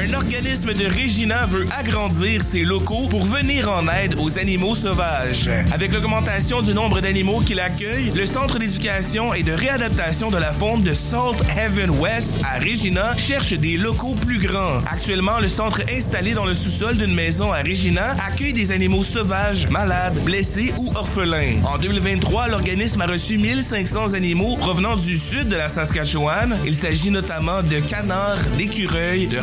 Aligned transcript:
Un 0.00 0.14
organisme 0.14 0.74
de 0.74 0.86
Regina 0.86 1.44
veut 1.46 1.66
agrandir 1.76 2.40
ses 2.40 2.62
locaux 2.62 3.08
pour 3.10 3.24
venir 3.24 3.68
en 3.68 3.88
aide 3.88 4.14
aux 4.20 4.38
animaux 4.38 4.76
sauvages. 4.76 5.50
Avec 5.72 5.92
l'augmentation 5.92 6.62
du 6.62 6.72
nombre 6.72 7.00
d'animaux 7.00 7.40
qu'il 7.40 7.58
accueille, 7.58 8.12
le 8.14 8.24
Centre 8.24 8.60
d'éducation 8.60 9.34
et 9.34 9.42
de 9.42 9.52
réadaptation 9.52 10.30
de 10.30 10.36
la 10.36 10.52
faune 10.52 10.82
de 10.82 10.94
Salt 10.94 11.42
Heaven 11.56 11.90
West 11.98 12.36
à 12.44 12.60
Regina 12.60 13.16
cherche 13.16 13.54
des 13.54 13.76
locaux 13.76 14.14
plus 14.14 14.38
grands. 14.38 14.78
Actuellement, 14.86 15.40
le 15.40 15.48
centre 15.48 15.80
installé 15.92 16.32
dans 16.32 16.44
le 16.44 16.54
sous-sol 16.54 16.96
d'une 16.96 17.14
maison 17.14 17.52
à 17.52 17.62
Regina 17.62 18.14
accueille 18.24 18.52
des 18.52 18.70
animaux 18.70 19.02
sauvages, 19.02 19.66
malades, 19.68 20.22
blessés 20.22 20.72
ou 20.78 20.92
orphelins. 20.94 21.60
En 21.64 21.76
2023, 21.76 22.46
l'organisme 22.46 23.00
a 23.00 23.06
reçu 23.06 23.36
1500 23.36 24.14
animaux 24.14 24.56
provenant 24.58 24.94
du 24.94 25.16
sud 25.16 25.48
de 25.48 25.56
la 25.56 25.68
Saskatchewan. 25.68 26.56
Il 26.64 26.76
s'agit 26.76 27.10
notamment 27.10 27.62
de 27.64 27.80
canards, 27.80 28.46
d'écureuils, 28.56 29.26
de 29.26 29.38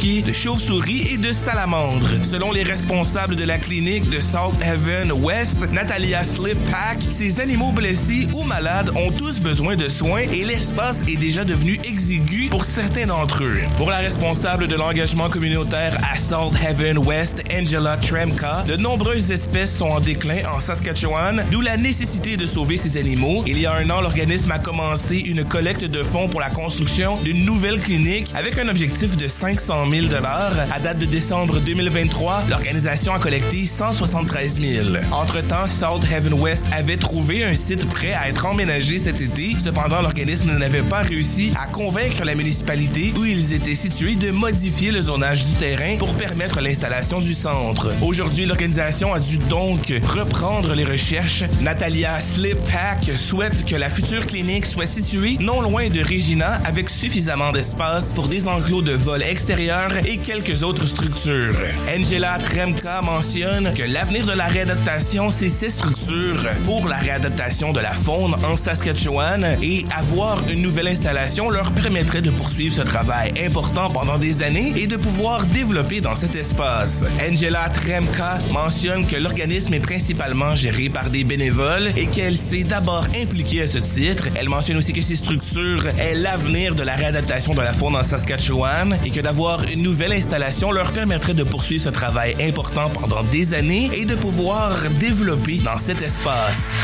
de 0.00 0.32
chauves-souris 0.32 1.08
et 1.12 1.18
de 1.18 1.30
salamandres. 1.30 2.08
Selon 2.22 2.52
les 2.52 2.62
responsables 2.62 3.36
de 3.36 3.44
la 3.44 3.58
clinique 3.58 4.08
de 4.08 4.18
South 4.18 4.54
Haven 4.64 5.12
West, 5.12 5.70
Natalia 5.72 6.24
Slippack, 6.24 7.02
ces 7.10 7.38
animaux 7.38 7.70
blessés 7.70 8.26
ou 8.32 8.42
malades 8.42 8.90
ont 8.96 9.10
tous 9.10 9.40
besoin 9.40 9.76
de 9.76 9.90
soins 9.90 10.22
et 10.22 10.44
l'espace 10.44 11.02
est 11.06 11.18
déjà 11.18 11.44
devenu 11.44 11.78
exigu 11.84 12.48
pour 12.48 12.64
certains 12.64 13.06
d'entre 13.06 13.44
eux. 13.44 13.60
Pour 13.76 13.90
la 13.90 13.98
responsable 13.98 14.68
de 14.68 14.74
l'engagement 14.74 15.28
communautaire 15.28 15.98
à 16.10 16.18
South 16.18 16.54
Haven 16.66 16.96
West, 16.96 17.42
Angela 17.54 17.98
Tremka, 17.98 18.64
de 18.66 18.76
nombreuses 18.76 19.30
espèces 19.30 19.76
sont 19.76 19.90
en 19.90 20.00
déclin 20.00 20.42
en 20.54 20.60
Saskatchewan, 20.60 21.44
d'où 21.50 21.60
la 21.60 21.76
nécessité 21.76 22.38
de 22.38 22.46
sauver 22.46 22.78
ces 22.78 22.96
animaux. 22.96 23.44
Il 23.46 23.58
y 23.58 23.66
a 23.66 23.74
un 23.74 23.90
an, 23.90 24.00
l'organisme 24.00 24.50
a 24.50 24.58
commencé 24.58 25.16
une 25.18 25.44
collecte 25.44 25.84
de 25.84 26.02
fonds 26.02 26.28
pour 26.28 26.40
la 26.40 26.48
construction 26.48 27.18
d'une 27.22 27.44
nouvelle 27.44 27.80
clinique 27.80 28.28
avec 28.34 28.58
un 28.58 28.68
objectif 28.68 29.18
de 29.18 29.28
500 29.28 29.89
000 29.90 30.06
À 30.70 30.78
date 30.78 30.98
de 30.98 31.06
décembre 31.06 31.58
2023, 31.58 32.44
l'organisation 32.48 33.12
a 33.12 33.18
collecté 33.18 33.66
173 33.66 34.60
000. 34.60 34.86
Entre-temps, 35.10 35.66
South 35.66 36.04
Heaven 36.10 36.34
West 36.34 36.66
avait 36.72 36.96
trouvé 36.96 37.44
un 37.44 37.56
site 37.56 37.88
prêt 37.88 38.12
à 38.12 38.28
être 38.28 38.46
emménagé 38.46 38.98
cet 38.98 39.20
été. 39.20 39.56
Cependant, 39.58 40.00
l'organisme 40.00 40.56
n'avait 40.56 40.82
pas 40.82 41.00
réussi 41.00 41.52
à 41.60 41.66
convaincre 41.66 42.24
la 42.24 42.34
municipalité 42.34 43.12
où 43.18 43.24
ils 43.24 43.52
étaient 43.52 43.74
situés 43.74 44.14
de 44.14 44.30
modifier 44.30 44.92
le 44.92 45.00
zonage 45.00 45.46
du 45.46 45.54
terrain 45.54 45.96
pour 45.98 46.14
permettre 46.14 46.60
l'installation 46.60 47.20
du 47.20 47.34
centre. 47.34 47.92
Aujourd'hui, 48.02 48.46
l'organisation 48.46 49.12
a 49.12 49.18
dû 49.18 49.38
donc 49.38 49.92
reprendre 50.14 50.74
les 50.74 50.84
recherches. 50.84 51.44
Natalia 51.60 52.20
Slippack 52.20 53.10
souhaite 53.16 53.64
que 53.64 53.76
la 53.76 53.88
future 53.88 54.26
clinique 54.26 54.66
soit 54.66 54.86
située 54.86 55.36
non 55.40 55.60
loin 55.60 55.88
de 55.88 56.00
Regina 56.00 56.60
avec 56.64 56.90
suffisamment 56.90 57.50
d'espace 57.50 58.12
pour 58.14 58.28
des 58.28 58.46
enclos 58.46 58.82
de 58.82 58.92
vol 58.92 59.22
extérieur 59.22 59.69
et 60.04 60.18
quelques 60.18 60.64
autres 60.64 60.84
structures. 60.84 61.54
Angela 61.96 62.38
Tremka 62.38 63.02
mentionne 63.02 63.72
que 63.72 63.84
l'avenir 63.84 64.26
de 64.26 64.32
la 64.32 64.46
réadaptation, 64.46 65.30
c'est 65.30 65.48
ces 65.48 65.70
structures 65.70 66.42
pour 66.64 66.88
la 66.88 66.96
réadaptation 66.96 67.72
de 67.72 67.78
la 67.78 67.92
faune 67.92 68.34
en 68.44 68.56
Saskatchewan 68.56 69.58
et 69.62 69.84
avoir 69.96 70.40
une 70.50 70.62
nouvelle 70.62 70.88
installation 70.88 71.50
leur 71.50 71.70
permettrait 71.70 72.20
de 72.20 72.30
poursuivre 72.30 72.74
ce 72.74 72.82
travail 72.82 73.32
important 73.40 73.90
pendant 73.90 74.18
des 74.18 74.42
années 74.42 74.72
et 74.76 74.88
de 74.88 74.96
pouvoir 74.96 75.44
développer 75.44 76.00
dans 76.00 76.16
cet 76.16 76.34
espace. 76.34 77.04
Angela 77.30 77.68
Tremka 77.68 78.38
mentionne 78.50 79.06
que 79.06 79.16
l'organisme 79.16 79.74
est 79.74 79.80
principalement 79.80 80.56
géré 80.56 80.88
par 80.88 81.10
des 81.10 81.22
bénévoles 81.22 81.92
et 81.96 82.06
qu'elle 82.06 82.36
s'est 82.36 82.64
d'abord 82.64 83.06
impliquée 83.22 83.62
à 83.62 83.66
ce 83.68 83.78
titre. 83.78 84.24
Elle 84.34 84.48
mentionne 84.48 84.78
aussi 84.78 84.92
que 84.92 85.02
ces 85.02 85.14
structures 85.14 85.86
est 85.96 86.14
l'avenir 86.14 86.74
de 86.74 86.82
la 86.82 86.96
réadaptation 86.96 87.54
de 87.54 87.60
la 87.60 87.72
faune 87.72 87.94
en 87.94 88.02
Saskatchewan 88.02 88.98
et 89.04 89.10
que 89.10 89.20
d'avoir 89.20 89.59
une 89.68 89.82
nouvelle 89.82 90.12
installation 90.12 90.70
leur 90.70 90.92
permettrait 90.92 91.34
de 91.34 91.44
poursuivre 91.44 91.82
ce 91.82 91.90
travail 91.90 92.34
important 92.40 92.88
pendant 92.90 93.22
des 93.24 93.54
années 93.54 93.90
et 93.92 94.04
de 94.04 94.14
pouvoir 94.14 94.72
développer 94.98 95.58
dans 95.58 95.76
cet 95.76 96.02
espace. 96.02 96.74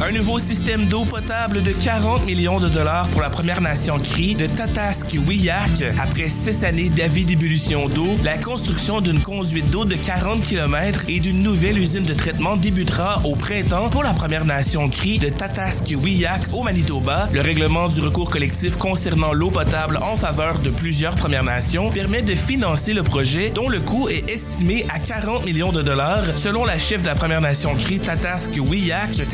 Un 0.00 0.12
nouveau 0.12 0.38
système 0.38 0.84
d'eau 0.86 1.04
potable 1.04 1.60
de 1.60 1.72
40 1.72 2.24
millions 2.24 2.60
de 2.60 2.68
dollars 2.68 3.08
pour 3.08 3.20
la 3.20 3.30
Première 3.30 3.60
Nation 3.60 3.98
Cri 3.98 4.36
de 4.36 4.46
Tataskiwiyak. 4.46 5.82
Après 6.00 6.28
six 6.28 6.62
années 6.62 6.88
d'avis 6.88 7.24
d'ébullition 7.24 7.88
d'eau, 7.88 8.14
la 8.22 8.38
construction 8.38 9.00
d'une 9.00 9.20
conduite 9.20 9.68
d'eau 9.72 9.84
de 9.84 9.96
40 9.96 10.42
km 10.42 11.02
et 11.08 11.18
d'une 11.18 11.42
nouvelle 11.42 11.78
usine 11.78 12.04
de 12.04 12.14
traitement 12.14 12.56
débutera 12.56 13.20
au 13.24 13.34
printemps 13.34 13.90
pour 13.90 14.04
la 14.04 14.14
Première 14.14 14.44
Nation 14.44 14.88
Cri 14.88 15.18
de 15.18 15.30
Tataskiwiyak 15.30 16.42
au 16.52 16.62
Manitoba. 16.62 17.28
Le 17.32 17.40
règlement 17.40 17.88
du 17.88 18.00
recours 18.00 18.30
collectif 18.30 18.76
concernant 18.76 19.32
l'eau 19.32 19.50
potable 19.50 19.98
en 20.00 20.14
faveur 20.14 20.60
de 20.60 20.70
plusieurs 20.70 21.16
Premières 21.16 21.44
Nations 21.44 21.90
permet 21.90 22.22
de 22.22 22.36
financer 22.36 22.94
le 22.94 23.02
projet 23.02 23.50
dont 23.50 23.68
le 23.68 23.80
coût 23.80 24.08
est 24.08 24.30
estimé 24.30 24.86
à 24.94 25.00
40 25.00 25.44
millions 25.44 25.72
de 25.72 25.82
dollars 25.82 26.24
selon 26.36 26.64
la 26.64 26.78
chef 26.78 27.02
de 27.02 27.08
la 27.08 27.16
Première 27.16 27.40
Nation 27.40 27.74
Cri 27.74 27.98
Tataskiwiyak, 27.98 29.26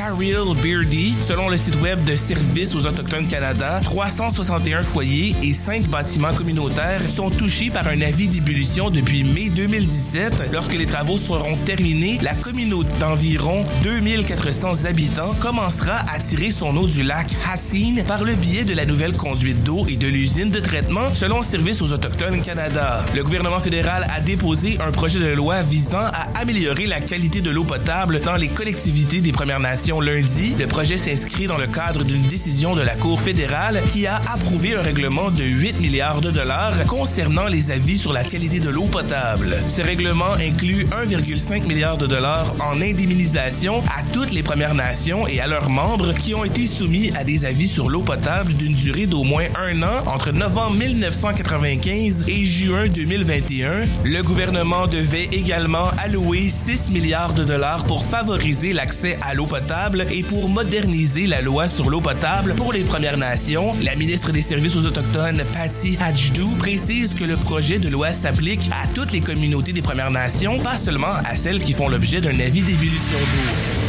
Beardy. 0.62 1.14
Selon 1.20 1.48
le 1.48 1.56
site 1.56 1.80
web 1.80 2.04
de 2.04 2.16
Services 2.16 2.74
aux 2.74 2.86
Autochtones 2.86 3.26
Canada, 3.26 3.80
361 3.82 4.82
foyers 4.82 5.34
et 5.42 5.52
5 5.52 5.88
bâtiments 5.88 6.34
communautaires 6.34 7.08
sont 7.08 7.30
touchés 7.30 7.70
par 7.70 7.86
un 7.88 8.00
avis 8.00 8.28
d'ébullition 8.28 8.90
depuis 8.90 9.24
mai 9.24 9.50
2017. 9.50 10.50
Lorsque 10.52 10.74
les 10.74 10.86
travaux 10.86 11.18
seront 11.18 11.56
terminés, 11.56 12.18
la 12.22 12.34
communauté 12.34 12.90
d'environ 12.98 13.64
2400 13.82 14.84
habitants 14.84 15.34
commencera 15.40 15.96
à 16.12 16.18
tirer 16.18 16.50
son 16.50 16.76
eau 16.76 16.86
du 16.86 17.02
lac 17.02 17.28
Hassine 17.50 18.04
par 18.04 18.24
le 18.24 18.34
biais 18.34 18.64
de 18.64 18.74
la 18.74 18.84
nouvelle 18.84 19.14
conduite 19.14 19.62
d'eau 19.62 19.86
et 19.88 19.96
de 19.96 20.06
l'usine 20.06 20.50
de 20.50 20.60
traitement, 20.60 21.14
selon 21.14 21.42
Services 21.42 21.82
aux 21.82 21.92
Autochtones 21.92 22.42
Canada. 22.42 23.04
Le 23.14 23.22
gouvernement 23.24 23.60
fédéral 23.60 24.06
a 24.14 24.20
déposé 24.20 24.78
un 24.80 24.90
projet 24.90 25.18
de 25.18 25.34
loi 25.34 25.62
visant 25.62 25.98
à 25.98 26.28
améliorer 26.40 26.86
la 26.86 27.00
qualité 27.00 27.40
de 27.40 27.50
l'eau 27.50 27.64
potable 27.64 28.20
dans 28.20 28.36
les 28.36 28.48
collectivités 28.48 29.20
des 29.20 29.32
Premières 29.32 29.60
Nations 29.60 30.00
lundi 30.00 30.43
le 30.50 30.66
projet 30.66 30.98
s'inscrit 30.98 31.46
dans 31.46 31.56
le 31.56 31.66
cadre 31.66 32.04
d'une 32.04 32.20
décision 32.22 32.74
de 32.74 32.82
la 32.82 32.94
Cour 32.96 33.20
fédérale 33.20 33.80
qui 33.92 34.06
a 34.06 34.16
approuvé 34.16 34.76
un 34.76 34.82
règlement 34.82 35.30
de 35.30 35.42
8 35.42 35.80
milliards 35.80 36.20
de 36.20 36.30
dollars 36.30 36.74
concernant 36.86 37.46
les 37.46 37.70
avis 37.70 37.96
sur 37.96 38.12
la 38.12 38.24
qualité 38.24 38.60
de 38.60 38.68
l'eau 38.68 38.84
potable. 38.84 39.56
Ce 39.68 39.80
règlement 39.80 40.32
inclut 40.34 40.84
1,5 40.84 41.66
milliard 41.66 41.96
de 41.96 42.06
dollars 42.06 42.54
en 42.60 42.80
indemnisation 42.82 43.82
à 43.86 44.02
toutes 44.12 44.32
les 44.32 44.42
Premières 44.42 44.74
Nations 44.74 45.26
et 45.26 45.40
à 45.40 45.46
leurs 45.46 45.70
membres 45.70 46.12
qui 46.12 46.34
ont 46.34 46.44
été 46.44 46.66
soumis 46.66 47.10
à 47.16 47.24
des 47.24 47.46
avis 47.46 47.68
sur 47.68 47.88
l'eau 47.88 48.02
potable 48.02 48.52
d'une 48.52 48.74
durée 48.74 49.06
d'au 49.06 49.24
moins 49.24 49.46
un 49.56 49.82
an 49.82 50.04
entre 50.06 50.30
novembre 50.30 50.76
1995 50.76 52.24
et 52.28 52.44
juin 52.44 52.88
2021. 52.88 53.84
Le 54.04 54.22
gouvernement 54.22 54.86
devait 54.88 55.28
également 55.32 55.88
allouer 55.96 56.48
6 56.50 56.90
milliards 56.90 57.32
de 57.32 57.44
dollars 57.44 57.84
pour 57.84 58.04
favoriser 58.04 58.74
l'accès 58.74 59.18
à 59.22 59.32
l'eau 59.32 59.46
potable 59.46 60.06
et 60.10 60.22
pour 60.22 60.33
pour 60.34 60.48
moderniser 60.48 61.26
la 61.26 61.40
loi 61.40 61.68
sur 61.68 61.88
l'eau 61.88 62.00
potable 62.00 62.54
pour 62.56 62.72
les 62.72 62.82
Premières 62.82 63.16
Nations. 63.16 63.72
La 63.82 63.94
ministre 63.94 64.32
des 64.32 64.42
Services 64.42 64.74
aux 64.74 64.84
Autochtones, 64.84 65.44
Patty 65.52 65.96
Hajdou, 66.00 66.56
précise 66.56 67.14
que 67.14 67.22
le 67.22 67.36
projet 67.36 67.78
de 67.78 67.88
loi 67.88 68.12
s'applique 68.12 68.68
à 68.72 68.88
toutes 68.94 69.12
les 69.12 69.20
communautés 69.20 69.72
des 69.72 69.82
Premières 69.82 70.10
Nations, 70.10 70.58
pas 70.58 70.76
seulement 70.76 71.14
à 71.24 71.36
celles 71.36 71.60
qui 71.60 71.72
font 71.72 71.88
l'objet 71.88 72.20
d'un 72.20 72.38
avis 72.40 72.62
d'ébullition 72.62 73.18
d'eau 73.18 73.83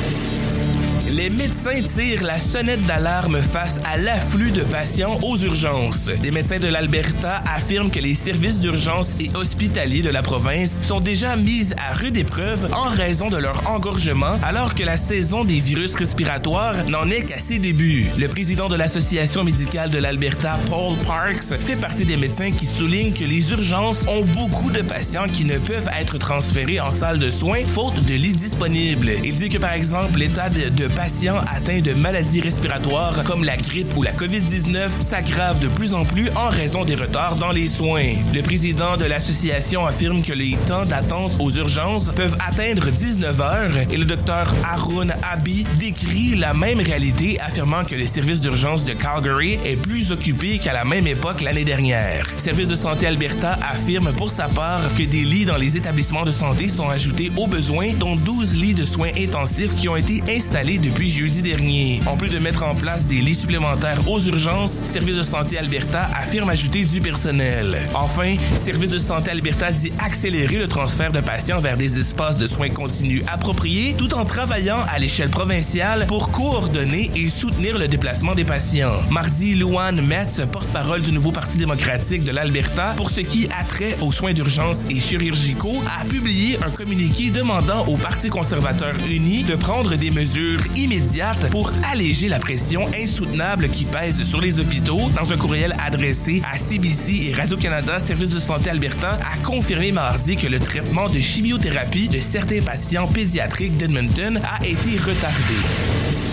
les 1.15 1.29
médecins 1.29 1.81
tirent 1.81 2.23
la 2.23 2.39
sonnette 2.39 2.85
d'alarme 2.85 3.39
face 3.41 3.79
à 3.85 3.95
l'afflux 3.95 4.51
de 4.51 4.63
patients 4.63 5.17
aux 5.23 5.37
urgences. 5.37 6.07
Des 6.07 6.29
médecins 6.29 6.59
de 6.59 6.67
l'Alberta 6.67 7.41
affirment 7.45 7.89
que 7.89 8.01
les 8.01 8.13
services 8.13 8.59
d'urgence 8.59 9.15
et 9.21 9.29
hospitaliers 9.33 10.01
de 10.01 10.09
la 10.09 10.21
province 10.21 10.81
sont 10.81 10.99
déjà 10.99 11.37
mis 11.37 11.71
à 11.77 11.93
rude 11.93 12.17
épreuve 12.17 12.67
en 12.73 12.89
raison 12.89 13.29
de 13.29 13.37
leur 13.37 13.69
engorgement, 13.69 14.37
alors 14.43 14.75
que 14.75 14.83
la 14.83 14.97
saison 14.97 15.45
des 15.45 15.61
virus 15.61 15.95
respiratoires 15.95 16.85
n'en 16.89 17.09
est 17.09 17.23
qu'à 17.23 17.39
ses 17.39 17.59
débuts. 17.59 18.07
Le 18.17 18.27
président 18.27 18.67
de 18.67 18.75
l'Association 18.75 19.45
médicale 19.45 19.91
de 19.91 19.99
l'Alberta, 19.99 20.59
Paul 20.69 20.97
Parks, 21.07 21.57
fait 21.57 21.77
partie 21.77 22.03
des 22.03 22.17
médecins 22.17 22.51
qui 22.51 22.65
soulignent 22.65 23.13
que 23.13 23.23
les 23.23 23.51
urgences 23.51 24.05
ont 24.07 24.25
beaucoup 24.25 24.69
de 24.69 24.81
patients 24.81 25.27
qui 25.31 25.45
ne 25.45 25.59
peuvent 25.59 25.89
être 25.97 26.17
transférés 26.17 26.81
en 26.81 26.91
salle 26.91 27.19
de 27.19 27.29
soins 27.29 27.63
faute 27.65 28.03
de 28.03 28.13
lits 28.15 28.33
disponibles. 28.33 29.13
Il 29.23 29.35
dit 29.35 29.47
que 29.47 29.59
par 29.59 29.71
exemple 29.71 30.19
l'état 30.19 30.49
de, 30.49 30.87
atteints 31.05 31.81
de 31.81 31.93
maladies 31.93 32.41
respiratoires 32.41 33.23
comme 33.25 33.43
la 33.43 33.57
grippe 33.57 33.95
ou 33.95 34.01
la 34.01 34.11
COVID-19 34.11 35.01
s'aggravent 35.01 35.59
de 35.59 35.67
plus 35.67 35.93
en 35.93 36.03
plus 36.03 36.31
en 36.35 36.49
raison 36.49 36.83
des 36.83 36.95
retards 36.95 37.35
dans 37.35 37.51
les 37.51 37.67
soins. 37.67 38.15
Le 38.33 38.41
président 38.41 38.97
de 38.97 39.05
l'association 39.05 39.85
affirme 39.85 40.23
que 40.23 40.33
les 40.33 40.57
temps 40.67 40.85
d'attente 40.85 41.33
aux 41.39 41.51
urgences 41.51 42.11
peuvent 42.15 42.35
atteindre 42.47 42.89
19 42.89 43.41
heures 43.41 43.77
et 43.91 43.97
le 43.97 44.05
docteur 44.05 44.51
Arun 44.63 45.09
Abi 45.31 45.63
décrit 45.77 46.35
la 46.35 46.55
même 46.55 46.79
réalité 46.79 47.39
affirmant 47.39 47.85
que 47.85 47.93
le 47.93 48.05
service 48.05 48.41
d'urgence 48.41 48.83
de 48.83 48.93
Calgary 48.93 49.59
est 49.63 49.75
plus 49.75 50.11
occupé 50.11 50.57
qu'à 50.57 50.73
la 50.73 50.85
même 50.85 51.05
époque 51.05 51.41
l'année 51.41 51.65
dernière. 51.65 52.27
Service 52.37 52.69
de 52.69 52.75
santé 52.75 53.05
Alberta 53.05 53.59
affirme 53.61 54.11
pour 54.13 54.31
sa 54.31 54.47
part 54.47 54.81
que 54.97 55.03
des 55.03 55.23
lits 55.23 55.45
dans 55.45 55.57
les 55.57 55.77
établissements 55.77 56.25
de 56.25 56.31
santé 56.31 56.67
sont 56.67 56.89
ajoutés 56.89 57.31
aux 57.37 57.47
besoins, 57.47 57.93
dont 57.93 58.15
12 58.15 58.57
lits 58.57 58.73
de 58.73 58.85
soins 58.85 59.11
intensifs 59.19 59.75
qui 59.75 59.87
ont 59.87 59.95
été 59.95 60.23
installés 60.27 60.79
depuis 60.79 60.94
jeudi 61.03 61.41
dernier. 61.41 62.01
En 62.07 62.17
plus 62.17 62.29
de 62.29 62.39
mettre 62.39 62.63
en 62.63 62.73
place 62.73 63.05
des 63.05 63.17
lits 63.17 63.35
supplémentaires 63.35 63.99
aux 64.09 64.19
urgences, 64.19 64.71
Service 64.71 65.15
de 65.15 65.23
santé 65.23 65.57
Alberta 65.57 66.09
affirme 66.15 66.49
ajouter 66.49 66.83
du 66.85 67.01
personnel. 67.01 67.77
Enfin, 67.93 68.35
Service 68.55 68.89
de 68.89 68.97
santé 68.97 69.31
Alberta 69.31 69.71
dit 69.71 69.91
accélérer 69.99 70.57
le 70.57 70.67
transfert 70.67 71.11
de 71.11 71.19
patients 71.19 71.59
vers 71.59 71.77
des 71.77 71.99
espaces 71.99 72.37
de 72.37 72.47
soins 72.47 72.69
continus 72.69 73.23
appropriés 73.27 73.95
tout 73.97 74.13
en 74.15 74.25
travaillant 74.25 74.79
à 74.89 74.97
l'échelle 74.97 75.29
provinciale 75.29 76.05
pour 76.07 76.31
coordonner 76.31 77.11
et 77.13 77.29
soutenir 77.29 77.77
le 77.77 77.87
déplacement 77.87 78.33
des 78.33 78.45
patients. 78.45 78.93
Mardi, 79.11 79.53
Luan 79.53 80.01
Metz, 80.01 80.41
porte-parole 80.51 81.01
du 81.01 81.11
nouveau 81.11 81.31
Parti 81.31 81.57
démocratique 81.57 82.23
de 82.23 82.31
l'Alberta, 82.31 82.93
pour 82.95 83.11
ce 83.11 83.21
qui 83.21 83.47
a 83.47 83.63
trait 83.63 83.97
aux 84.01 84.11
soins 84.11 84.33
d'urgence 84.33 84.85
et 84.89 84.99
chirurgicaux, 84.99 85.83
a 85.99 86.05
publié 86.05 86.57
un 86.65 86.71
communiqué 86.71 87.29
demandant 87.29 87.85
au 87.87 87.97
Parti 87.97 88.29
conservateur 88.29 88.95
uni 89.07 89.43
de 89.43 89.55
prendre 89.55 89.95
des 89.95 90.11
mesures 90.11 90.61
pour 91.49 91.71
alléger 91.91 92.27
la 92.27 92.37
pression 92.37 92.87
insoutenable 92.95 93.69
qui 93.69 93.85
pèse 93.85 94.23
sur 94.23 94.39
les 94.39 94.59
hôpitaux. 94.59 95.09
Dans 95.15 95.33
un 95.33 95.37
courriel 95.37 95.75
adressé 95.83 96.43
à 96.51 96.59
CBC 96.59 97.29
et 97.29 97.33
Radio-Canada, 97.33 97.97
Service 97.99 98.29
de 98.29 98.39
santé 98.39 98.69
Alberta 98.69 99.13
a 99.13 99.37
confirmé 99.43 99.91
mardi 99.91 100.35
que 100.35 100.47
le 100.47 100.59
traitement 100.59 101.09
de 101.09 101.19
chimiothérapie 101.19 102.07
de 102.07 102.19
certains 102.19 102.61
patients 102.61 103.07
pédiatriques 103.07 103.77
d'Edmonton 103.77 104.39
a 104.43 104.63
été 104.63 104.99
retardé. 104.99 106.24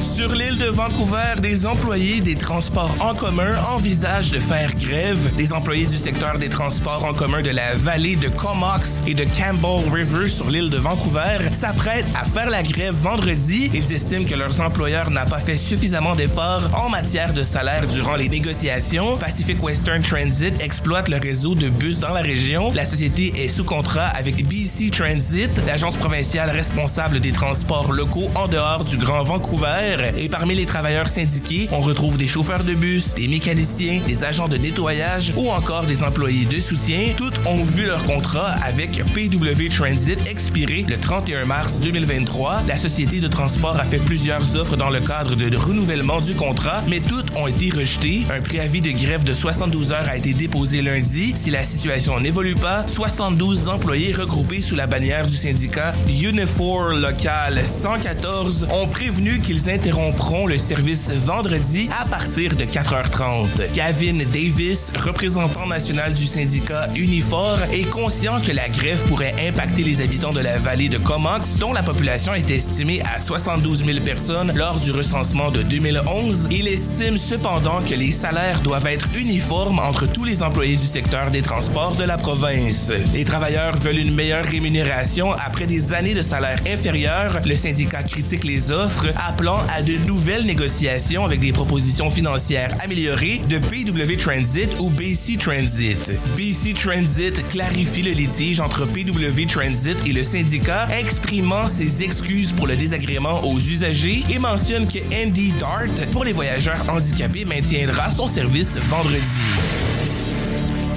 Sur 0.00 0.32
l'île 0.32 0.58
de 0.58 0.66
Vancouver, 0.66 1.40
des 1.40 1.66
employés 1.66 2.20
des 2.20 2.36
transports 2.36 2.94
en 3.00 3.14
commun 3.14 3.60
envisagent 3.74 4.30
de 4.30 4.38
faire 4.38 4.72
grève. 4.74 5.34
Des 5.36 5.52
employés 5.52 5.86
du 5.86 5.96
secteur 5.96 6.38
des 6.38 6.48
transports 6.48 7.04
en 7.04 7.12
commun 7.12 7.42
de 7.42 7.50
la 7.50 7.74
vallée 7.74 8.14
de 8.14 8.28
Comox 8.28 9.02
et 9.06 9.14
de 9.14 9.24
Campbell 9.24 9.92
River 9.92 10.28
sur 10.28 10.50
l'île 10.50 10.70
de 10.70 10.76
Vancouver 10.76 11.38
s'apprêtent 11.50 12.06
à 12.14 12.24
faire 12.24 12.48
la 12.48 12.62
grève 12.62 12.94
vendredi. 12.94 13.70
Ils 13.74 13.92
estiment 13.92 14.24
que 14.24 14.34
leurs 14.34 14.60
employeurs 14.60 15.10
n'ont 15.10 15.24
pas 15.24 15.40
fait 15.40 15.56
suffisamment 15.56 16.14
d'efforts 16.14 16.70
en 16.74 16.88
matière 16.88 17.32
de 17.32 17.42
salaire 17.42 17.86
durant 17.88 18.14
les 18.14 18.28
négociations. 18.28 19.16
Pacific 19.16 19.60
Western 19.62 20.02
Transit 20.02 20.62
exploite 20.62 21.08
le 21.08 21.16
réseau 21.16 21.54
de 21.54 21.68
bus 21.68 21.98
dans 21.98 22.12
la 22.12 22.22
région. 22.22 22.72
La 22.72 22.84
société 22.84 23.32
est 23.36 23.48
sous 23.48 23.64
contrat 23.64 24.08
avec 24.08 24.46
BC 24.46 24.90
Transit, 24.90 25.50
l'agence 25.66 25.96
provinciale 25.96 26.50
responsable 26.50 27.18
des 27.20 27.32
transports 27.32 27.92
locaux 27.92 28.30
en 28.36 28.46
dehors 28.46 28.84
du 28.84 28.96
Grand 28.96 29.24
Vancouver. 29.24 29.87
Et 30.16 30.28
parmi 30.28 30.54
les 30.54 30.66
travailleurs 30.66 31.08
syndiqués, 31.08 31.66
on 31.72 31.80
retrouve 31.80 32.18
des 32.18 32.28
chauffeurs 32.28 32.62
de 32.62 32.74
bus, 32.74 33.14
des 33.14 33.26
mécaniciens, 33.26 34.00
des 34.06 34.22
agents 34.22 34.48
de 34.48 34.58
nettoyage 34.58 35.32
ou 35.34 35.48
encore 35.50 35.84
des 35.84 36.02
employés 36.02 36.44
de 36.44 36.60
soutien. 36.60 37.14
Toutes 37.16 37.38
ont 37.46 37.62
vu 37.62 37.86
leur 37.86 38.04
contrat 38.04 38.50
avec 38.64 39.02
PW 39.14 39.68
Transit 39.74 40.18
expirer 40.28 40.84
le 40.86 40.98
31 40.98 41.46
mars 41.46 41.78
2023. 41.80 42.64
La 42.68 42.76
société 42.76 43.20
de 43.20 43.28
transport 43.28 43.78
a 43.80 43.84
fait 43.84 43.98
plusieurs 43.98 44.56
offres 44.56 44.76
dans 44.76 44.90
le 44.90 45.00
cadre 45.00 45.34
de 45.34 45.56
renouvellement 45.56 46.20
du 46.20 46.34
contrat, 46.34 46.82
mais 46.86 47.00
toutes 47.00 47.34
ont 47.38 47.46
été 47.46 47.70
rejetées. 47.70 48.26
Un 48.30 48.42
préavis 48.42 48.82
de 48.82 48.90
grève 48.90 49.24
de 49.24 49.32
72 49.32 49.92
heures 49.92 50.08
a 50.10 50.18
été 50.18 50.34
déposé 50.34 50.82
lundi. 50.82 51.32
Si 51.34 51.50
la 51.50 51.62
situation 51.62 52.20
n'évolue 52.20 52.56
pas, 52.56 52.86
72 52.86 53.68
employés 53.68 54.12
regroupés 54.12 54.60
sous 54.60 54.76
la 54.76 54.86
bannière 54.86 55.26
du 55.26 55.36
syndicat 55.36 55.94
Unifor 56.08 56.92
Local 56.92 57.64
114 57.64 58.68
ont 58.70 58.86
prévenu 58.86 59.40
qu'ils 59.40 59.70
interrompront 59.78 60.48
le 60.48 60.58
service 60.58 61.12
vendredi 61.12 61.88
à 62.00 62.04
partir 62.04 62.56
de 62.56 62.64
4h30. 62.64 63.72
Gavin 63.74 64.24
Davis, 64.32 64.90
représentant 64.98 65.68
national 65.68 66.14
du 66.14 66.26
syndicat 66.26 66.88
Unifor, 66.96 67.60
est 67.72 67.88
conscient 67.88 68.40
que 68.40 68.50
la 68.50 68.68
grève 68.68 69.00
pourrait 69.06 69.36
impacter 69.46 69.84
les 69.84 70.02
habitants 70.02 70.32
de 70.32 70.40
la 70.40 70.58
vallée 70.58 70.88
de 70.88 70.98
Comox, 70.98 71.58
dont 71.58 71.72
la 71.72 71.84
population 71.84 72.34
est 72.34 72.50
estimée 72.50 73.00
à 73.14 73.20
72 73.20 73.84
000 73.84 74.00
personnes 74.04 74.52
lors 74.56 74.80
du 74.80 74.90
recensement 74.90 75.52
de 75.52 75.62
2011. 75.62 76.48
Il 76.50 76.66
estime 76.66 77.16
cependant 77.16 77.80
que 77.80 77.94
les 77.94 78.10
salaires 78.10 78.60
doivent 78.62 78.88
être 78.88 79.06
uniformes 79.16 79.78
entre 79.78 80.08
tous 80.08 80.24
les 80.24 80.42
employés 80.42 80.76
du 80.76 80.86
secteur 80.86 81.30
des 81.30 81.42
transports 81.42 81.94
de 81.94 82.02
la 82.02 82.18
province. 82.18 82.92
Les 83.14 83.24
travailleurs 83.24 83.76
veulent 83.76 83.98
une 83.98 84.14
meilleure 84.14 84.44
rémunération 84.44 85.30
après 85.34 85.66
des 85.66 85.94
années 85.94 86.14
de 86.14 86.22
salaire 86.22 86.58
inférieur. 86.66 87.40
Le 87.46 87.54
syndicat 87.54 88.02
critique 88.02 88.42
les 88.42 88.72
offres, 88.72 89.06
appelant 89.28 89.67
à 89.68 89.82
de 89.82 89.96
nouvelles 90.06 90.44
négociations 90.44 91.24
avec 91.24 91.40
des 91.40 91.52
propositions 91.52 92.10
financières 92.10 92.70
améliorées 92.82 93.40
de 93.48 93.58
PW 93.58 94.16
Transit 94.16 94.68
ou 94.78 94.90
BC 94.90 95.36
Transit. 95.36 96.12
BC 96.36 96.74
Transit 96.74 97.46
clarifie 97.48 98.02
le 98.02 98.12
litige 98.12 98.60
entre 98.60 98.86
PW 98.86 99.46
Transit 99.48 99.96
et 100.06 100.12
le 100.12 100.22
syndicat, 100.22 100.88
exprimant 100.98 101.68
ses 101.68 102.02
excuses 102.02 102.52
pour 102.52 102.66
le 102.66 102.76
désagrément 102.76 103.40
aux 103.44 103.58
usagers 103.58 104.24
et 104.30 104.38
mentionne 104.38 104.86
que 104.86 104.98
Andy 105.14 105.52
Dart, 105.58 105.86
pour 106.12 106.24
les 106.24 106.32
voyageurs 106.32 106.84
handicapés, 106.88 107.44
maintiendra 107.44 108.10
son 108.10 108.28
service 108.28 108.76
vendredi. 108.88 109.87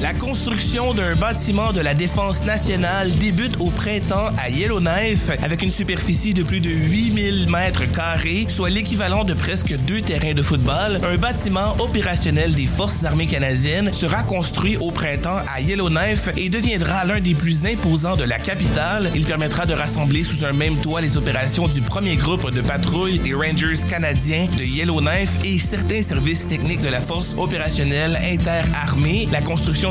La 0.01 0.15
construction 0.15 0.95
d'un 0.95 1.15
bâtiment 1.15 1.71
de 1.74 1.80
la 1.80 1.94
Défense 1.94 2.44
nationale 2.44 3.12
débute 3.19 3.57
au 3.59 3.69
printemps 3.69 4.31
à 4.44 4.50
Yellowknife 4.50 5.30
avec 5.44 5.62
une 5.62 5.69
superficie 5.69 6.33
de 6.33 6.42
plus 6.42 6.59
de 6.59 6.71
8000 6.71 7.48
mètres 7.51 7.86
carrés, 7.92 8.48
soit 8.48 8.71
l'équivalent 8.71 9.24
de 9.24 9.36
presque 9.36 9.77
deux 9.86 10.01
terrains 10.01 10.33
de 10.33 10.42
football. 10.42 11.00
Un 11.03 11.18
bâtiment 11.18 11.75
opérationnel 11.77 12.56
des 12.56 12.65
Forces 12.65 13.03
armées 13.03 13.27
canadiennes 13.27 13.94
sera 13.94 14.24
construit 14.24 14.75
au 14.77 14.89
printemps 14.89 15.38
à 15.53 15.62
Yellowknife 15.62 16.30
et 16.36 16.50
deviendra 16.50 17.06
l'un 17.06 17.19
des 17.19 17.36
plus 17.36 17.68
imposants 17.68 18.15
de 18.15 18.24
la 18.24 18.39
capitale. 18.39 19.12
Il 19.13 19.25
permettra 19.25 19.68
de 19.68 19.75
rassembler 19.75 20.24
sous 20.24 20.44
un 20.44 20.53
même 20.53 20.77
toit 20.77 21.01
les 21.01 21.15
opérations 21.15 21.68
du 21.68 21.81
premier 21.81 22.15
groupe 22.15 22.50
de 22.50 22.62
patrouille 22.62 23.19
des 23.19 23.36
Rangers 23.36 23.86
canadiens 23.88 24.48
de 24.57 24.63
Yellowknife 24.63 25.38
et 25.44 25.59
certains 25.59 26.01
services 26.01 26.48
techniques 26.48 26.81
de 26.81 26.89
la 26.89 27.01
Force 27.01 27.36
opérationnelle 27.38 28.19
interarmée. 28.24 29.27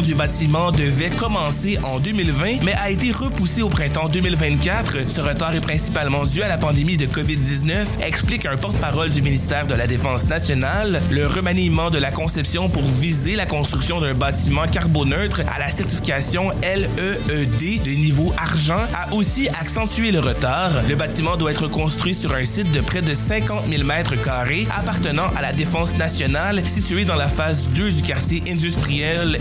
Du 0.02 0.14
bâtiment 0.14 0.70
devait 0.70 1.10
commencer 1.10 1.78
en 1.82 1.98
2020, 1.98 2.62
mais 2.62 2.74
a 2.74 2.90
été 2.90 3.12
repoussé 3.12 3.62
au 3.62 3.68
printemps 3.68 4.08
2024. 4.08 5.08
Ce 5.08 5.20
retard 5.20 5.54
est 5.54 5.60
principalement 5.60 6.24
dû 6.24 6.42
à 6.42 6.48
la 6.48 6.58
pandémie 6.58 6.96
de 6.96 7.06
COVID-19, 7.06 7.86
explique 8.02 8.46
un 8.46 8.56
porte-parole 8.56 9.10
du 9.10 9.20
ministère 9.20 9.66
de 9.66 9.74
la 9.74 9.86
Défense 9.86 10.28
nationale. 10.28 11.02
Le 11.10 11.26
remaniement 11.26 11.90
de 11.90 11.98
la 11.98 12.10
conception 12.10 12.68
pour 12.68 12.82
viser 12.82 13.34
la 13.34 13.46
construction 13.46 14.00
d'un 14.00 14.14
bâtiment 14.14 14.66
carboneutre 14.66 15.40
à 15.52 15.58
la 15.58 15.70
certification 15.70 16.48
LEED 16.62 17.82
de 17.82 17.90
niveau 17.90 18.32
argent 18.38 18.80
a 18.94 19.12
aussi 19.12 19.48
accentué 19.48 20.12
le 20.12 20.20
retard. 20.20 20.72
Le 20.88 20.94
bâtiment 20.94 21.36
doit 21.36 21.50
être 21.50 21.68
construit 21.68 22.14
sur 22.14 22.32
un 22.32 22.44
site 22.44 22.72
de 22.72 22.80
près 22.80 23.02
de 23.02 23.12
50 23.12 23.66
000 23.66 23.84
mètres 23.84 24.16
carrés 24.22 24.66
appartenant 24.76 25.28
à 25.36 25.42
la 25.42 25.52
Défense 25.52 25.96
nationale, 25.96 26.62
situé 26.66 27.04
dans 27.04 27.16
la 27.16 27.28
phase 27.28 27.60
2 27.74 27.90
du 27.90 28.02
quartier 28.02 28.42
industriel 28.48 29.38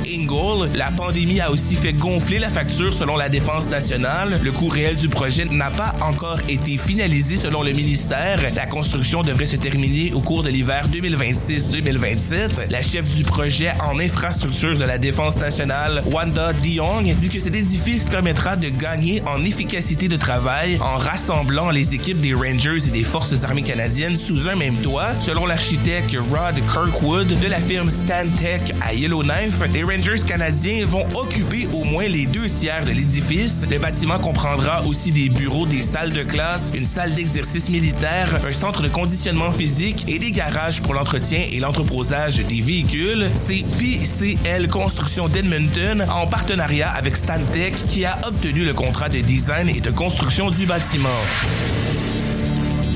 La 0.75 0.91
pandémie 0.91 1.39
a 1.39 1.49
aussi 1.49 1.75
fait 1.75 1.93
gonfler 1.93 2.39
la 2.39 2.49
facture 2.49 2.93
selon 2.93 3.15
la 3.15 3.29
Défense 3.29 3.69
nationale. 3.69 4.37
Le 4.43 4.51
coût 4.51 4.67
réel 4.67 4.97
du 4.97 5.07
projet 5.07 5.45
n'a 5.45 5.71
pas 5.71 5.95
encore 6.01 6.39
été 6.49 6.75
finalisé 6.75 7.37
selon 7.37 7.63
le 7.63 7.71
ministère. 7.71 8.41
La 8.53 8.65
construction 8.65 9.23
devrait 9.23 9.45
se 9.45 9.55
terminer 9.55 10.11
au 10.13 10.19
cours 10.19 10.43
de 10.43 10.49
l'hiver 10.49 10.87
2026-2027. 10.89 12.69
La 12.69 12.81
chef 12.81 13.07
du 13.07 13.23
projet 13.23 13.71
en 13.81 13.97
infrastructure 13.97 14.77
de 14.77 14.83
la 14.83 14.97
Défense 14.97 15.37
nationale, 15.37 16.03
Wanda 16.11 16.51
Diong, 16.51 17.15
dit 17.15 17.29
que 17.29 17.39
cet 17.39 17.55
édifice 17.55 18.09
permettra 18.09 18.57
de 18.57 18.67
gagner 18.67 19.23
en 19.25 19.45
efficacité 19.45 20.09
de 20.09 20.17
travail 20.17 20.77
en 20.81 20.97
rassemblant 20.97 21.69
les 21.69 21.95
équipes 21.95 22.19
des 22.19 22.33
Rangers 22.33 22.87
et 22.87 22.91
des 22.91 23.05
Forces 23.05 23.45
armées 23.45 23.63
canadiennes 23.63 24.17
sous 24.17 24.49
un 24.49 24.55
même 24.55 24.77
toit. 24.77 25.11
Selon 25.21 25.45
l'architecte 25.45 26.15
Rod 26.29 26.55
Kirkwood 26.71 27.39
de 27.39 27.47
la 27.47 27.61
firme 27.61 27.89
Stantec 27.89 28.73
à 28.81 28.93
Yellowknife, 28.93 29.61
les 29.73 29.83
Rangers 29.83 30.08
canadiens 30.17 30.39
canadiens 30.39 30.85
vont 30.85 31.05
occuper 31.15 31.67
au 31.73 31.83
moins 31.83 32.07
les 32.07 32.25
deux 32.25 32.47
tiers 32.47 32.83
de 32.83 32.91
l'édifice. 32.91 33.65
Le 33.69 33.77
bâtiment 33.77 34.17
comprendra 34.17 34.83
aussi 34.85 35.11
des 35.11 35.29
bureaux, 35.29 35.67
des 35.67 35.83
salles 35.83 36.11
de 36.11 36.23
classe, 36.23 36.71
une 36.73 36.85
salle 36.85 37.13
d'exercice 37.13 37.69
militaire, 37.69 38.39
un 38.47 38.53
centre 38.53 38.81
de 38.81 38.87
conditionnement 38.87 39.51
physique 39.51 40.05
et 40.07 40.17
des 40.17 40.31
garages 40.31 40.81
pour 40.81 40.93
l'entretien 40.93 41.45
et 41.51 41.59
l'entreposage 41.59 42.37
des 42.37 42.61
véhicules. 42.61 43.29
C'est 43.35 43.63
PCL 43.77 44.67
Construction 44.67 45.27
d'Edmonton 45.27 46.05
en 46.09 46.25
partenariat 46.25 46.89
avec 46.89 47.15
Stantec 47.15 47.75
qui 47.87 48.05
a 48.05 48.17
obtenu 48.25 48.65
le 48.65 48.73
contrat 48.73 49.09
de 49.09 49.19
design 49.19 49.69
et 49.69 49.81
de 49.81 49.91
construction 49.91 50.49
du 50.49 50.65
bâtiment. 50.65 51.09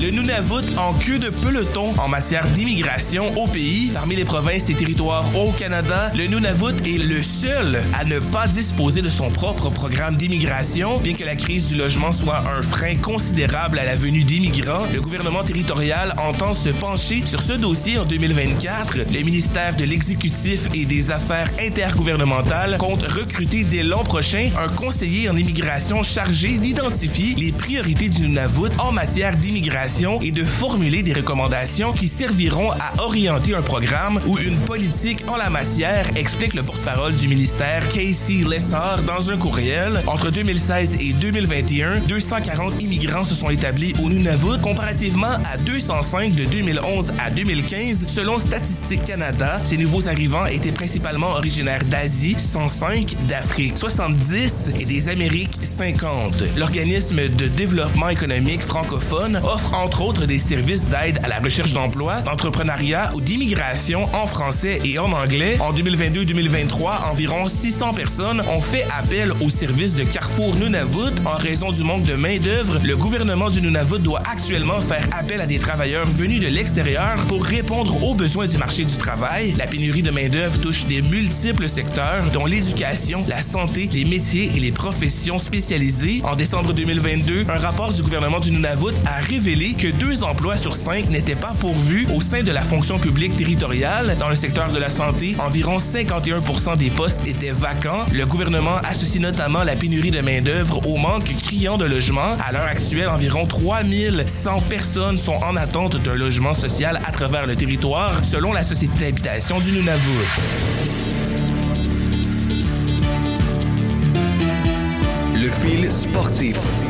Le 0.04 0.12
Nunavut 0.12 0.66
en 0.78 0.92
queue 0.96 1.18
de 1.18 1.30
peloton 1.30 1.94
en 1.98 2.10
matière 2.10 2.46
d'immigration 2.48 3.34
au 3.38 3.48
pays. 3.48 3.90
Parmi 3.94 4.18
les 4.18 4.26
provinces 4.26 4.70
et 4.70 4.74
territoires 4.74 5.24
au 5.34 5.54
Canada, 5.54 6.12
le 6.14 6.26
Nunavut 6.26 6.76
est 6.86 6.98
le 6.98 7.24
seul 7.24 7.82
à 7.98 8.04
ne 8.04 8.20
pas 8.20 8.48
disposer 8.48 9.02
de 9.02 9.08
son 9.10 9.32
propre 9.32 9.70
programme 9.70 10.18
d'immigration. 10.18 10.98
Bien 10.98 11.14
que 11.14 11.24
la 11.24 11.38
crise 11.38 11.68
du 11.68 11.78
logement 11.78 12.12
soit 12.12 12.44
un 12.50 12.62
frein 12.62 12.98
considérable 12.98 13.80
à 13.80 13.86
la 13.86 13.96
venue 13.96 14.26
d'immigrants, 14.26 14.88
le 14.94 15.00
gouvernement 15.00 15.42
territorial 15.42 16.14
entend 16.18 16.54
se 16.54 16.68
pencher 16.68 17.24
sur 17.26 17.40
ce 17.40 17.54
dossier 17.54 17.98
en 17.98 18.04
2024. 18.04 18.98
Le 18.98 19.22
ministère 19.22 19.74
de 19.74 19.86
l'Exécutif 19.86 20.68
et 20.76 20.84
des 20.84 21.12
Affaires 21.12 21.50
intergouvernementales 21.66 22.78
compte 22.78 23.04
recruter 23.04 23.64
dès 23.64 23.84
l'an 23.84 24.04
prochain 24.04 24.50
un 24.60 24.68
conseiller 24.68 25.30
en 25.30 25.38
immigration 25.38 26.04
chargé 26.04 26.58
d'identifier 26.58 27.36
les 27.36 27.54
priorités 27.54 28.10
du 28.10 28.24
Nunavut 28.24 28.68
en 28.80 28.92
matière 28.92 29.38
d'immigration 29.38 29.93
et 29.94 30.32
de 30.32 30.44
formuler 30.44 31.04
des 31.04 31.14
recommandations 31.14 31.94
qui 31.94 32.08
serviront 32.08 32.72
à 32.72 33.04
orienter 33.04 33.54
un 33.54 33.62
programme 33.62 34.20
ou 34.26 34.40
une 34.40 34.58
politique 34.62 35.24
en 35.28 35.36
la 35.36 35.52
matière, 35.52 36.08
explique 36.16 36.56
le 36.56 36.64
porte-parole 36.64 37.16
du 37.16 37.28
ministère 37.28 37.88
Casey 37.90 38.44
Lessard 38.50 39.04
dans 39.04 39.30
un 39.30 39.38
courriel. 39.38 40.02
Entre 40.08 40.32
2016 40.32 40.98
et 41.00 41.14
2021, 41.14 42.00
240 42.08 42.82
immigrants 42.82 43.24
se 43.24 43.36
sont 43.36 43.52
établis 43.52 43.94
au 44.04 44.10
Nunavut 44.10 44.60
comparativement 44.64 45.38
à 45.46 45.58
205 45.58 46.32
de 46.32 46.46
2011 46.46 47.14
à 47.24 47.30
2015 47.30 48.08
selon 48.08 48.40
Statistique 48.40 49.06
Canada. 49.06 49.62
Ces 49.64 49.78
nouveaux 49.78 50.08
arrivants 50.08 50.48
étaient 50.48 50.72
principalement 50.72 51.34
originaires 51.34 51.84
d'Asie, 51.86 52.36
105 52.40 53.16
d'Afrique, 53.28 53.78
70 53.78 54.72
et 54.80 54.86
des 54.86 55.10
Amériques, 55.10 55.60
50. 55.62 56.58
L'organisme 56.58 57.30
de 57.30 57.48
développement 57.48 58.10
économique 58.10 58.64
francophone 58.64 59.40
offre 59.44 59.83
entre 59.84 60.02
autres 60.02 60.26
des 60.26 60.40
services 60.40 60.88
d'aide 60.88 61.20
à 61.24 61.28
la 61.28 61.40
recherche 61.40 61.74
d'emploi, 61.74 62.22
d'entrepreneuriat 62.22 63.12
ou 63.16 63.22
d'immigration 63.22 64.08
en 64.14 64.28
français 64.28 64.80
et 64.86 64.98
en 64.98 65.12
anglais. 65.12 65.58
En 65.60 65.74
2022-2023, 65.74 67.10
environ 67.12 67.50
600 67.50 67.94
personnes 67.94 68.42
ont 68.54 68.62
fait 68.62 68.86
appel 68.98 69.34
au 69.42 69.50
service 69.50 69.94
de 69.94 70.06
Carrefour 70.06 70.56
Nunavut. 70.56 71.14
En 71.26 71.38
raison 71.38 71.74
du 71.74 71.84
manque 71.84 72.04
de 72.04 72.16
main-d'œuvre, 72.16 72.80
le 72.82 72.96
gouvernement 72.96 73.50
du 73.50 73.62
Nunavut 73.62 74.00
doit 74.00 74.22
actuellement 74.32 74.80
faire 74.80 75.06
appel 75.12 75.42
à 75.42 75.46
des 75.46 75.60
travailleurs 75.60 76.08
venus 76.08 76.40
de 76.40 76.48
l'extérieur 76.48 77.18
pour 77.28 77.44
répondre 77.44 78.04
aux 78.04 78.16
besoins 78.16 78.48
du 78.48 78.58
marché 78.58 78.86
du 78.86 78.96
travail. 78.96 79.54
La 79.58 79.68
pénurie 79.68 80.02
de 80.02 80.12
main-d'œuvre 80.12 80.62
touche 80.62 80.86
des 80.86 81.02
multiples 81.02 81.68
secteurs, 81.68 82.32
dont 82.32 82.46
l'éducation, 82.46 83.26
la 83.28 83.42
santé, 83.42 83.90
les 83.92 84.06
métiers 84.06 84.50
et 84.56 84.60
les 84.62 84.72
professions 84.72 85.40
spécialisées. 85.40 86.22
En 86.24 86.38
décembre 86.38 86.72
2022, 86.72 87.46
un 87.50 87.60
rapport 87.60 87.92
du 87.92 88.02
gouvernement 88.02 88.40
du 88.40 88.52
Nunavut 88.52 88.96
a 89.06 89.20
révélé 89.20 89.63
que 89.72 89.88
deux 89.88 90.24
emplois 90.24 90.58
sur 90.58 90.76
cinq 90.76 91.10
n'étaient 91.10 91.36
pas 91.36 91.54
pourvus 91.58 92.06
au 92.14 92.20
sein 92.20 92.44
de 92.44 92.52
la 92.52 92.62
fonction 92.62 93.00
publique 93.00 93.38
territoriale. 93.38 94.18
Dans 94.20 94.30
le 94.30 94.36
secteur 94.36 94.70
de 94.72 94.78
la 94.78 94.90
santé, 94.90 95.36
environ 95.40 95.78
51% 95.78 96.78
des 96.78 96.90
postes 96.90 97.26
étaient 97.26 97.52
vacants. 97.52 98.06
Le 98.12 98.26
gouvernement 98.26 98.76
associe 98.84 99.24
notamment 99.24 99.64
la 99.64 99.76
pénurie 99.76 100.12
de 100.12 100.20
main-d'œuvre 100.20 100.86
au 100.86 100.98
manque 100.98 101.34
criant 101.42 101.78
de 101.78 101.86
logement. 101.86 102.36
À 102.46 102.52
l'heure 102.52 102.64
actuelle, 102.64 103.08
environ 103.08 103.46
3100 103.46 104.62
personnes 104.70 105.18
sont 105.18 105.40
en 105.44 105.56
attente 105.56 105.96
d'un 105.96 106.16
logement 106.16 106.54
social 106.54 107.00
à 107.08 107.12
travers 107.12 107.46
le 107.46 107.56
territoire, 107.56 108.26
selon 108.26 108.52
la 108.52 108.64
Société 108.64 109.06
d'habitation 109.06 109.60
du 109.60 109.72
Nunavut. 109.72 110.93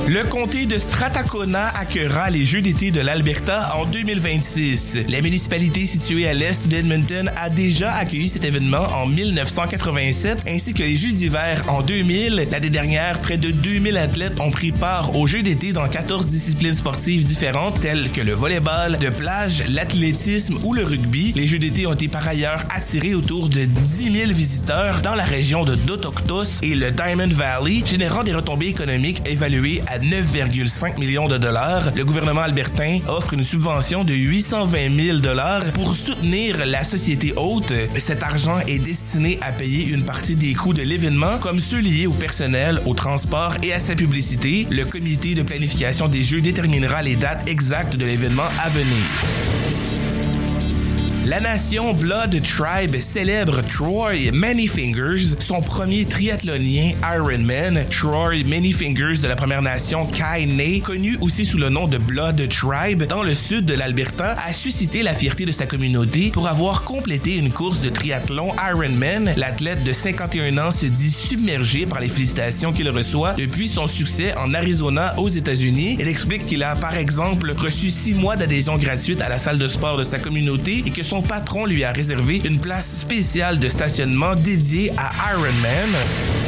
Le 0.07 0.23
comté 0.29 0.67
de 0.67 0.77
Strathcona 0.77 1.69
accueillera 1.69 2.29
les 2.29 2.45
Jeux 2.45 2.61
d'été 2.61 2.91
de 2.91 2.99
l'Alberta 3.01 3.75
en 3.77 3.85
2026. 3.85 4.99
La 5.09 5.21
municipalité 5.21 5.87
située 5.87 6.27
à 6.27 6.35
l'est 6.35 6.67
d'Edmonton 6.67 7.31
a 7.35 7.49
déjà 7.49 7.91
accueilli 7.93 8.27
cet 8.27 8.43
événement 8.43 8.85
en 8.93 9.07
1987, 9.07 10.43
ainsi 10.47 10.75
que 10.75 10.83
les 10.83 10.95
Jeux 10.95 11.11
d'hiver 11.11 11.63
en 11.67 11.81
2000. 11.81 12.47
L'année 12.51 12.69
dernière, 12.69 13.19
près 13.21 13.37
de 13.37 13.49
2000 13.49 13.97
athlètes 13.97 14.39
ont 14.39 14.51
pris 14.51 14.71
part 14.71 15.15
aux 15.15 15.25
Jeux 15.25 15.41
d'été 15.41 15.73
dans 15.73 15.87
14 15.87 16.27
disciplines 16.27 16.75
sportives 16.75 17.25
différentes, 17.25 17.79
telles 17.81 18.11
que 18.11 18.21
le 18.21 18.33
volleyball, 18.33 18.99
de 18.99 19.09
plage, 19.09 19.63
l'athlétisme 19.69 20.59
ou 20.63 20.75
le 20.75 20.83
rugby. 20.83 21.33
Les 21.35 21.47
Jeux 21.47 21.59
d'été 21.59 21.87
ont 21.87 21.93
été 21.93 22.07
par 22.07 22.27
ailleurs 22.27 22.65
attirés 22.69 23.15
autour 23.15 23.49
de 23.49 23.65
10 23.65 24.11
000 24.11 24.31
visiteurs 24.31 25.01
dans 25.01 25.15
la 25.15 25.25
région 25.25 25.65
de 25.65 25.73
Dotoktos 25.73 26.61
et 26.61 26.75
le 26.75 26.91
Diamond 26.91 27.29
Valley, 27.29 27.81
générant 27.83 28.21
des 28.21 28.33
retombées 28.33 28.43
économiques 28.61 29.21
évaluées 29.27 29.81
à 29.87 29.99
9,5 29.99 30.99
millions 30.99 31.27
de 31.27 31.37
dollars. 31.37 31.91
Le 31.95 32.05
gouvernement 32.05 32.41
albertain 32.41 32.99
offre 33.07 33.33
une 33.33 33.43
subvention 33.43 34.03
de 34.03 34.13
820 34.13 34.95
000 34.95 35.17
dollars 35.19 35.63
pour 35.73 35.95
soutenir 35.95 36.65
la 36.65 36.83
société 36.83 37.33
haute. 37.35 37.73
Cet 37.97 38.23
argent 38.23 38.59
est 38.67 38.79
destiné 38.79 39.39
à 39.41 39.51
payer 39.51 39.87
une 39.87 40.03
partie 40.03 40.35
des 40.35 40.53
coûts 40.53 40.73
de 40.73 40.81
l'événement, 40.81 41.37
comme 41.39 41.59
ceux 41.59 41.79
liés 41.79 42.07
au 42.07 42.13
personnel, 42.13 42.79
au 42.85 42.93
transport 42.93 43.55
et 43.63 43.73
à 43.73 43.79
sa 43.79 43.95
publicité. 43.95 44.67
Le 44.69 44.85
comité 44.85 45.33
de 45.35 45.43
planification 45.43 46.07
des 46.07 46.23
Jeux 46.23 46.41
déterminera 46.41 47.01
les 47.01 47.15
dates 47.15 47.49
exactes 47.49 47.95
de 47.95 48.05
l'événement 48.05 48.49
à 48.63 48.69
venir. 48.69 49.62
La 51.33 51.39
nation 51.39 51.95
Blood 51.95 52.43
Tribe 52.43 52.95
célèbre 52.97 53.61
Troy 53.63 54.31
Manyfingers, 54.31 55.39
son 55.39 55.61
premier 55.61 56.05
triathlonien 56.05 56.91
Ironman. 57.11 57.85
Troy 57.89 58.43
Manyfingers 58.45 59.17
de 59.17 59.27
la 59.27 59.35
Première 59.35 59.63
Nation 59.63 60.05
Kainai, 60.05 60.81
connu 60.81 61.17
aussi 61.21 61.47
sous 61.47 61.57
le 61.57 61.69
nom 61.69 61.87
de 61.87 61.97
Blood 61.97 62.47
Tribe 62.49 63.01
dans 63.05 63.23
le 63.23 63.33
sud 63.33 63.65
de 63.65 63.73
l'Alberta, 63.73 64.35
a 64.45 64.53
suscité 64.53 65.01
la 65.01 65.15
fierté 65.15 65.45
de 65.45 65.51
sa 65.51 65.65
communauté 65.65 66.29
pour 66.29 66.47
avoir 66.47 66.83
complété 66.83 67.35
une 67.35 67.51
course 67.51 67.81
de 67.81 67.89
triathlon 67.89 68.51
Ironman. 68.69 69.33
L'athlète 69.35 69.83
de 69.83 69.91
51 69.91 70.59
ans 70.59 70.71
se 70.71 70.85
dit 70.85 71.09
submergé 71.09 71.87
par 71.87 71.99
les 71.99 72.09
félicitations 72.09 72.73
qu'il 72.73 72.91
reçoit 72.91 73.33
depuis 73.33 73.67
son 73.67 73.87
succès 73.87 74.37
en 74.37 74.53
Arizona 74.53 75.15
aux 75.17 75.29
États-Unis. 75.29 75.97
Il 75.99 76.07
explique 76.07 76.45
qu'il 76.45 76.61
a 76.61 76.75
par 76.75 76.95
exemple 76.95 77.55
reçu 77.57 77.89
six 77.89 78.13
mois 78.13 78.35
d'adhésion 78.35 78.77
gratuite 78.77 79.19
à 79.19 79.29
la 79.29 79.39
salle 79.39 79.57
de 79.57 79.67
sport 79.67 79.97
de 79.97 80.03
sa 80.03 80.19
communauté 80.19 80.83
et 80.85 80.91
que 80.91 81.01
son 81.01 81.22
patron 81.23 81.65
lui 81.65 81.83
a 81.83 81.91
réservé 81.91 82.41
une 82.43 82.59
place 82.59 82.99
spéciale 82.99 83.59
de 83.59 83.67
stationnement 83.67 84.35
dédiée 84.35 84.91
à 84.97 85.33
Ironman. 85.33 86.42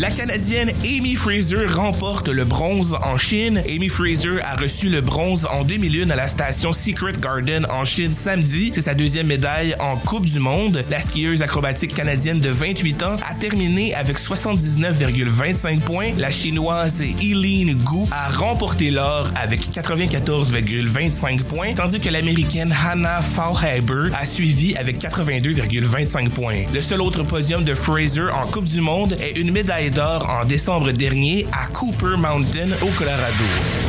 La 0.00 0.10
Canadienne 0.10 0.72
Amy 0.82 1.14
Fraser 1.14 1.66
remporte 1.66 2.28
le 2.28 2.44
bronze 2.44 2.96
en 3.04 3.16
Chine. 3.16 3.62
Amy 3.68 3.88
Fraser 3.88 4.40
a 4.42 4.56
reçu 4.56 4.88
le 4.88 5.00
bronze 5.00 5.46
en 5.52 5.62
2001 5.62 6.10
à 6.10 6.16
la 6.16 6.26
station 6.26 6.72
Secret 6.72 7.12
Garden 7.20 7.64
en 7.70 7.84
Chine 7.84 8.12
samedi. 8.12 8.72
C'est 8.74 8.80
sa 8.80 8.94
deuxième 8.94 9.28
médaille 9.28 9.76
en 9.78 9.96
Coupe 9.96 10.26
du 10.26 10.40
Monde. 10.40 10.84
La 10.90 11.00
skieuse 11.00 11.42
acrobatique 11.42 11.94
canadienne 11.94 12.40
de 12.40 12.48
28 12.48 13.02
ans 13.04 13.16
a 13.24 13.34
terminé 13.34 13.94
avec 13.94 14.18
79,25 14.18 15.78
points. 15.78 16.10
La 16.18 16.32
chinoise 16.32 17.00
Eileen 17.00 17.76
Gu 17.76 18.08
a 18.10 18.30
remporté 18.30 18.90
l'or 18.90 19.30
avec 19.36 19.60
94,25 19.70 21.44
points, 21.44 21.74
tandis 21.74 22.00
que 22.00 22.08
l'américaine 22.08 22.74
Hannah 22.84 23.22
Fauhaber 23.22 24.10
a 24.18 24.26
suivi 24.26 24.74
avec 24.74 25.00
82,25 25.00 26.30
points. 26.30 26.64
Le 26.74 26.82
seul 26.82 27.00
autre 27.00 27.22
podium 27.22 27.62
de 27.62 27.76
Fraser 27.76 28.28
en 28.32 28.48
Coupe 28.48 28.64
du 28.64 28.80
Monde 28.80 29.16
est 29.20 29.38
une 29.38 29.52
médaille 29.52 29.83
d'or 29.90 30.28
en 30.30 30.44
décembre 30.44 30.92
dernier 30.92 31.46
à 31.52 31.66
Cooper 31.68 32.16
Mountain 32.16 32.70
au 32.82 32.88
Colorado. 32.98 33.83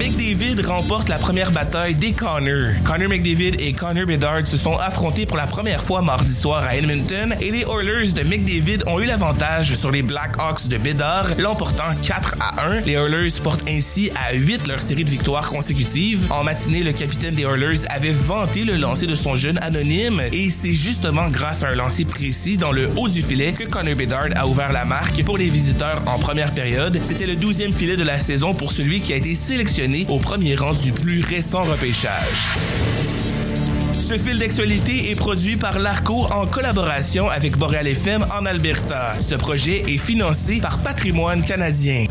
McDavid 0.00 0.66
remporte 0.66 1.10
la 1.10 1.18
première 1.18 1.50
bataille 1.50 1.94
des 1.94 2.14
Connor. 2.14 2.72
Connor 2.84 3.10
McDavid 3.10 3.60
et 3.60 3.74
Connor 3.74 4.06
Bedard 4.06 4.46
se 4.46 4.56
sont 4.56 4.74
affrontés 4.78 5.26
pour 5.26 5.36
la 5.36 5.46
première 5.46 5.82
fois 5.82 6.00
mardi 6.00 6.32
soir 6.32 6.64
à 6.64 6.74
Edmonton 6.74 7.36
et 7.38 7.50
les 7.50 7.64
Oilers 7.64 8.12
de 8.12 8.22
McDavid 8.22 8.82
ont 8.86 8.98
eu 8.98 9.04
l'avantage 9.04 9.74
sur 9.74 9.90
les 9.90 10.00
Blackhawks 10.00 10.68
de 10.68 10.78
Bedard, 10.78 11.26
l'emportant 11.36 11.92
4 12.02 12.36
à 12.40 12.66
1. 12.66 12.80
Les 12.86 12.94
Oilers 12.94 13.28
portent 13.42 13.68
ainsi 13.68 14.10
à 14.16 14.32
8 14.32 14.68
leur 14.68 14.80
série 14.80 15.04
de 15.04 15.10
victoires 15.10 15.50
consécutives. 15.50 16.32
En 16.32 16.44
matinée, 16.44 16.82
le 16.82 16.92
capitaine 16.92 17.34
des 17.34 17.42
Oilers 17.42 17.86
avait 17.90 18.12
vanté 18.12 18.64
le 18.64 18.78
lancer 18.78 19.06
de 19.06 19.14
son 19.14 19.36
jeune 19.36 19.58
anonyme 19.60 20.22
et 20.32 20.48
c'est 20.48 20.72
justement 20.72 21.28
grâce 21.28 21.62
à 21.62 21.68
un 21.68 21.74
lancer 21.74 22.06
précis 22.06 22.56
dans 22.56 22.72
le 22.72 22.88
haut 22.96 23.10
du 23.10 23.20
filet 23.20 23.52
que 23.52 23.64
Connor 23.64 23.96
Bedard 23.96 24.28
a 24.36 24.46
ouvert 24.46 24.72
la 24.72 24.86
marque 24.86 25.22
pour 25.24 25.36
les 25.36 25.50
visiteurs 25.50 26.02
en 26.06 26.18
première 26.18 26.54
période. 26.54 26.98
C'était 27.02 27.26
le 27.26 27.34
12e 27.34 27.74
filet 27.74 27.98
de 27.98 28.04
la 28.04 28.18
saison 28.18 28.54
pour 28.54 28.72
celui 28.72 29.02
qui 29.02 29.12
a 29.12 29.16
été 29.16 29.34
sélectionné 29.34 29.89
au 30.08 30.18
premier 30.18 30.54
rang 30.54 30.72
du 30.72 30.92
plus 30.92 31.22
récent 31.22 31.62
repêchage. 31.64 32.48
Ce 33.98 34.16
fil 34.16 34.38
d'actualité 34.38 35.10
est 35.10 35.14
produit 35.14 35.56
par 35.56 35.78
l'ARCO 35.78 36.26
en 36.32 36.46
collaboration 36.46 37.28
avec 37.28 37.56
Boreal 37.56 37.86
FM 37.86 38.24
en 38.36 38.46
Alberta. 38.46 39.16
Ce 39.20 39.34
projet 39.34 39.82
est 39.88 39.98
financé 39.98 40.60
par 40.60 40.78
Patrimoine 40.78 41.42
canadien. 41.42 42.04